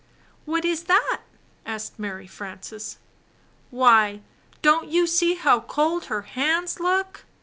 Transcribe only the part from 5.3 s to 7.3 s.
how cold her hands look?"